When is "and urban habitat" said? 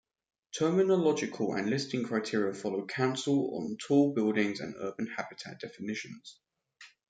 4.59-5.59